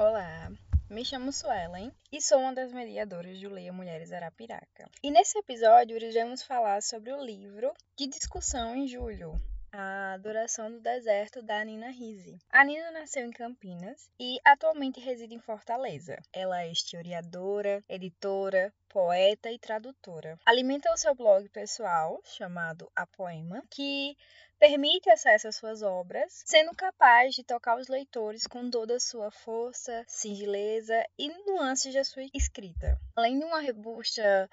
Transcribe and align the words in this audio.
Olá, 0.00 0.50
me 0.88 1.04
chamo 1.04 1.30
Suelen 1.30 1.92
e 2.10 2.22
sou 2.22 2.38
uma 2.38 2.54
das 2.54 2.72
mediadoras 2.72 3.38
do 3.38 3.50
Leia 3.50 3.70
Mulheres 3.70 4.10
Arapiraca. 4.12 4.88
E 5.02 5.10
nesse 5.10 5.36
episódio 5.36 5.94
iremos 5.94 6.42
falar 6.42 6.80
sobre 6.80 7.12
o 7.12 7.22
livro 7.22 7.70
de 7.98 8.06
discussão 8.06 8.74
em 8.74 8.88
julho, 8.88 9.38
A 9.72 10.14
Adoração 10.14 10.68
do 10.68 10.80
Deserto, 10.80 11.40
da 11.40 11.64
Nina 11.64 11.90
Risi. 11.90 12.36
A 12.50 12.64
Nina 12.64 12.90
nasceu 12.90 13.24
em 13.24 13.30
Campinas 13.30 14.10
e 14.18 14.40
atualmente 14.44 14.98
reside 14.98 15.32
em 15.32 15.38
Fortaleza. 15.38 16.20
Ela 16.32 16.62
é 16.62 16.72
historiadora, 16.72 17.82
editora, 17.88 18.72
poeta 18.88 19.48
e 19.48 19.60
tradutora. 19.60 20.36
Alimenta 20.44 20.92
o 20.92 20.96
seu 20.96 21.14
blog 21.14 21.48
pessoal, 21.50 22.20
chamado 22.24 22.90
A 22.96 23.06
Poema, 23.06 23.62
que 23.70 24.16
permite 24.58 25.08
acesso 25.08 25.46
às 25.46 25.54
suas 25.54 25.82
obras, 25.82 26.42
sendo 26.44 26.74
capaz 26.74 27.36
de 27.36 27.44
tocar 27.44 27.78
os 27.78 27.86
leitores 27.86 28.48
com 28.48 28.68
toda 28.68 28.96
a 28.96 29.00
sua 29.00 29.30
força, 29.30 30.04
singeleza 30.08 31.00
e 31.16 31.28
nuances 31.46 31.94
da 31.94 32.02
sua 32.02 32.24
escrita. 32.34 32.98
Além 33.14 33.38
de 33.38 33.44
uma 33.44 33.62
robusta 33.62 34.50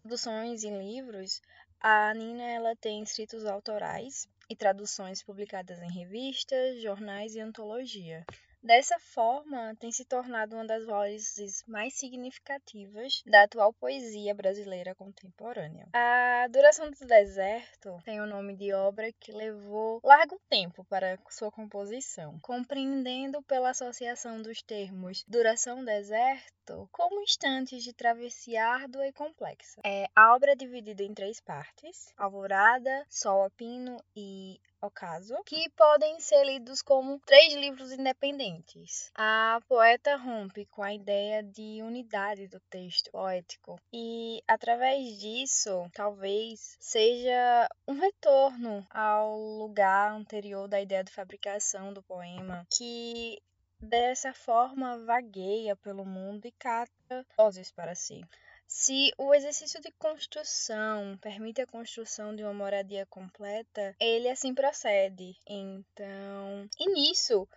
produções 0.00 0.64
em 0.64 0.78
livros, 0.78 1.42
a 1.80 2.14
Nina 2.14 2.44
ela 2.44 2.74
tem 2.76 3.02
escritos 3.02 3.44
autorais 3.44 4.26
e 4.48 4.56
traduções 4.56 5.22
publicadas 5.22 5.80
em 5.80 5.90
revistas, 5.90 6.80
jornais 6.82 7.34
e 7.34 7.40
antologia. 7.40 8.24
Dessa 8.64 8.98
forma, 8.98 9.76
tem 9.78 9.92
se 9.92 10.06
tornado 10.06 10.56
uma 10.56 10.66
das 10.66 10.86
vozes 10.86 11.62
mais 11.66 11.92
significativas 11.98 13.22
da 13.26 13.42
atual 13.42 13.74
poesia 13.74 14.34
brasileira 14.34 14.94
contemporânea. 14.94 15.86
A 15.92 16.48
Duração 16.48 16.90
do 16.90 17.06
Deserto 17.06 18.00
tem 18.06 18.22
o 18.22 18.26
nome 18.26 18.56
de 18.56 18.72
obra 18.72 19.12
que 19.20 19.32
levou 19.32 20.00
largo 20.02 20.40
tempo 20.48 20.82
para 20.86 21.18
sua 21.28 21.52
composição, 21.52 22.38
compreendendo 22.40 23.42
pela 23.42 23.68
associação 23.68 24.40
dos 24.40 24.62
termos 24.62 25.22
duração 25.28 25.84
deserto 25.84 26.88
como 26.90 27.20
instantes 27.20 27.84
de 27.84 27.92
travessia 27.92 28.64
árdua 28.64 29.06
e 29.06 29.12
complexa. 29.12 29.78
É, 29.84 30.06
a 30.16 30.34
obra 30.34 30.52
é 30.52 30.56
dividida 30.56 31.02
em 31.02 31.12
três 31.12 31.38
partes: 31.38 32.14
Alvorada, 32.16 33.04
Sol 33.10 33.44
a 33.44 33.50
Pino 33.50 34.02
e 34.16 34.58
Ocaso, 34.84 35.42
que 35.46 35.70
podem 35.70 36.20
ser 36.20 36.44
lidos 36.44 36.82
como 36.82 37.18
três 37.20 37.54
livros 37.54 37.90
independentes. 37.90 39.10
A 39.14 39.58
poeta 39.66 40.14
rompe 40.16 40.66
com 40.66 40.82
a 40.82 40.92
ideia 40.92 41.42
de 41.42 41.80
unidade 41.82 42.46
do 42.48 42.60
texto 42.68 43.10
poético 43.10 43.80
e, 43.90 44.42
através 44.46 45.18
disso, 45.18 45.88
talvez 45.94 46.76
seja 46.78 47.66
um 47.88 47.94
retorno 47.94 48.86
ao 48.90 49.38
lugar 49.38 50.12
anterior 50.12 50.68
da 50.68 50.78
ideia 50.78 51.02
de 51.02 51.12
fabricação 51.12 51.94
do 51.94 52.02
poema, 52.02 52.66
que 52.70 53.40
dessa 53.80 54.34
forma 54.34 54.98
vagueia 54.98 55.74
pelo 55.76 56.04
mundo 56.04 56.46
e 56.46 56.52
cata 56.52 57.26
vozes 57.38 57.72
para 57.72 57.94
si. 57.94 58.22
Se 58.66 59.12
o 59.18 59.34
exercício 59.34 59.80
de 59.80 59.90
construção 59.92 61.18
permite 61.20 61.60
a 61.60 61.66
construção 61.66 62.34
de 62.34 62.42
uma 62.42 62.54
moradia 62.54 63.06
completa, 63.06 63.94
ele 64.00 64.28
assim 64.28 64.54
procede. 64.54 65.36
Então, 65.46 66.68
e 66.78 66.90
nisso 66.90 67.48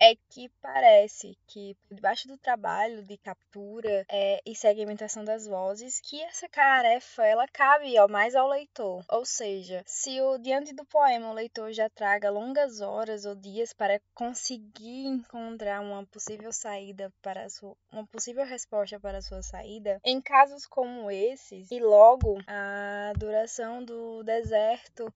é 0.00 0.16
que 0.30 0.48
parece 0.60 1.36
que 1.46 1.76
por 1.88 1.94
debaixo 1.94 2.28
do 2.28 2.36
trabalho 2.36 3.02
de 3.02 3.16
captura 3.16 4.04
é, 4.08 4.40
e 4.44 4.54
segmentação 4.54 5.24
das 5.24 5.46
vozes 5.46 6.00
que 6.00 6.22
essa 6.22 6.48
tarefa 6.48 7.24
ela 7.24 7.46
cabe 7.48 7.96
ao 7.96 8.08
mais 8.08 8.34
ao 8.34 8.48
leitor. 8.48 9.04
Ou 9.08 9.24
seja 9.24 9.82
se 9.86 10.20
o 10.20 10.38
diante 10.38 10.74
do 10.74 10.84
poema 10.84 11.30
o 11.30 11.34
leitor 11.34 11.72
já 11.72 11.88
traga 11.88 12.30
longas 12.30 12.80
horas 12.80 13.24
ou 13.24 13.34
dias 13.34 13.72
para 13.72 14.00
conseguir 14.14 15.06
encontrar 15.06 15.80
uma 15.80 16.04
possível 16.06 16.52
saída 16.52 17.12
para 17.22 17.48
sua, 17.48 17.76
uma 17.92 18.06
possível 18.06 18.44
resposta 18.44 18.98
para 18.98 19.18
a 19.18 19.22
sua 19.22 19.42
saída 19.42 20.00
em 20.04 20.20
casos 20.20 20.66
como 20.66 21.10
esses 21.10 21.70
e 21.70 21.80
logo 21.80 22.38
a 22.46 23.12
duração 23.16 23.84
do 23.84 24.22
deserto 24.22 25.12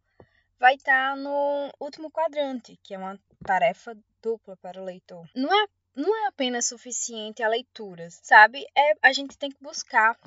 vai 0.59 0.75
estar 0.75 1.17
no 1.17 1.71
último 1.81 2.11
quadrante 2.11 2.79
que 2.83 2.95
é 2.95 2.99
uma 2.99 3.19
tarefa 3.45 3.97
dupla 4.23 4.57
para 4.57 4.81
o 4.81 4.85
leitor. 4.85 5.29
Não 5.35 5.53
é, 5.53 5.67
não 5.95 6.25
é 6.25 6.29
apenas 6.29 6.67
suficiente 6.67 7.43
a 7.43 7.49
leitura, 7.49 8.09
sabe? 8.11 8.65
É, 8.77 8.93
a 9.03 9.13
gente 9.13 9.37
tem 9.37 9.51
que 9.51 9.63
buscar 9.63 10.19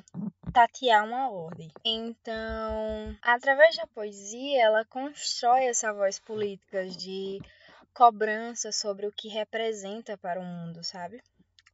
tatear 0.52 1.04
uma 1.04 1.30
ordem. 1.30 1.70
Então, 1.84 3.16
através 3.22 3.76
da 3.76 3.86
poesia, 3.86 4.62
ela 4.62 4.84
constrói 4.84 5.64
essa 5.64 5.92
voz 5.92 6.18
política 6.18 6.86
de 6.86 7.40
cobrança 7.94 8.72
sobre 8.72 9.06
o 9.06 9.12
que 9.12 9.28
representa 9.28 10.16
para 10.16 10.40
o 10.40 10.44
mundo, 10.44 10.82
sabe? 10.82 11.22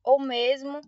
Ou 0.03 0.19
mesmo 0.19 0.81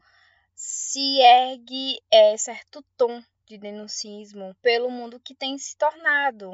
se 0.54 1.20
ergue 1.20 2.00
é, 2.10 2.36
certo 2.36 2.84
tom 2.96 3.22
de 3.46 3.58
denuncismo 3.58 4.54
pelo 4.62 4.90
mundo 4.90 5.18
que 5.18 5.34
tem 5.34 5.58
se 5.58 5.76
tornado 5.76 6.52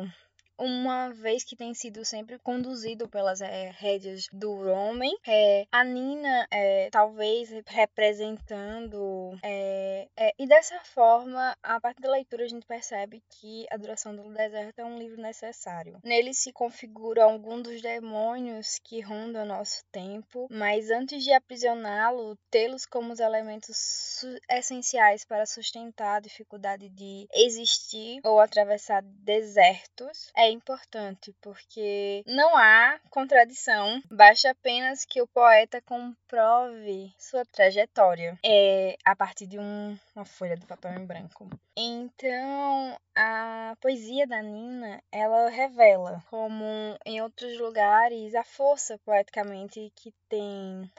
uma 0.59 1.11
vez 1.11 1.45
que 1.45 1.57
tem 1.57 1.75
sido 1.75 2.05
sempre 2.05 2.39
conduzido 2.39 3.09
pelas 3.09 3.41
é, 3.41 3.71
rédeas 3.71 4.27
do 4.33 4.53
homem. 4.69 5.17
É, 5.27 5.67
a 5.71 5.85
Nina, 5.85 6.47
é, 6.51 6.89
talvez 6.91 7.51
representando. 7.67 9.39
É, 9.43 10.09
e 10.39 10.47
dessa 10.47 10.79
forma, 10.81 11.57
a 11.63 11.81
partir 11.81 12.01
da 12.01 12.11
leitura, 12.11 12.45
a 12.45 12.49
gente 12.49 12.67
percebe 12.67 13.23
que 13.29 13.67
A 13.71 13.77
Duração 13.77 14.15
do 14.15 14.33
Deserto 14.33 14.79
é 14.79 14.85
um 14.85 14.99
livro 14.99 15.21
necessário. 15.21 16.01
Nele 16.05 16.35
se 16.35 16.53
configuram 16.53 17.23
alguns 17.23 17.63
dos 17.63 17.83
demônios 17.83 18.79
que 18.85 19.01
rondam 19.01 19.45
nosso 19.45 19.85
tempo, 19.91 20.47
mas 20.51 20.91
antes 20.91 21.23
de 21.23 21.33
aprisioná-lo, 21.33 22.37
tê-los 22.51 22.87
como 22.87 23.13
os 23.13 23.21
elementos 23.21 24.25
essenciais 24.51 25.25
para 25.25 25.47
sustentar 25.47 26.17
a 26.17 26.21
dificuldade 26.21 26.89
de 26.89 27.27
existir 27.33 28.21
ou 28.25 28.41
atravessar 28.41 29.03
desertos, 29.03 30.31
é 30.47 30.51
importante, 30.51 31.35
porque 31.41 32.23
não 32.27 32.57
há 32.57 32.99
contradição, 33.11 34.01
basta 34.11 34.51
apenas 34.51 35.05
que 35.05 35.21
o 35.21 35.27
poeta 35.27 35.81
comprove 35.83 37.13
sua 37.19 37.45
trajetória 37.45 38.39
é, 38.45 38.97
a 39.05 39.17
partir 39.17 39.47
de 39.47 39.59
um, 39.59 39.99
uma 40.15 40.25
folha 40.25 40.57
de 40.57 40.65
papel 40.65 40.93
em 40.93 41.05
branco. 41.05 41.49
Então, 41.77 42.97
a 43.15 43.77
poesia 43.81 44.27
da 44.27 44.41
Nina, 44.41 45.03
ela 45.11 45.51
revela, 45.51 46.23
como 46.31 46.65
em 47.05 47.21
outros 47.21 47.59
lugares, 47.59 48.35
a 48.35 48.45
força 48.45 48.99
poeticamente 49.05 49.93
que 49.97 50.15
tem 50.29 50.91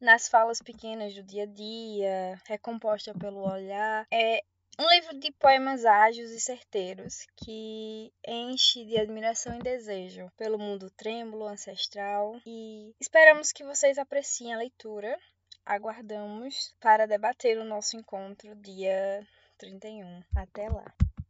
nas 0.00 0.28
falas 0.28 0.60
pequenas 0.60 1.14
do 1.14 1.22
dia 1.22 1.44
a 1.44 1.46
dia, 1.46 2.40
recomposta 2.46 3.14
pelo 3.14 3.48
olhar. 3.48 4.06
É 4.12 4.42
um 4.78 4.88
livro 4.88 5.18
de 5.18 5.32
poemas 5.32 5.84
ágeis 5.84 6.30
e 6.30 6.38
certeiros 6.38 7.26
que 7.36 8.12
enche 8.26 8.84
de 8.84 8.96
admiração 8.96 9.56
e 9.56 9.62
desejo 9.62 10.30
pelo 10.36 10.58
mundo 10.58 10.88
trêmulo, 10.90 11.46
ancestral 11.46 12.40
e 12.46 12.94
esperamos 13.00 13.50
que 13.50 13.64
vocês 13.64 13.98
apreciem 13.98 14.54
a 14.54 14.58
leitura. 14.58 15.18
Aguardamos 15.66 16.74
para 16.80 17.06
debater 17.06 17.58
o 17.58 17.64
nosso 17.64 17.96
encontro 17.96 18.54
dia 18.54 19.26
31. 19.58 20.22
Até 20.36 20.68
lá! 20.68 20.94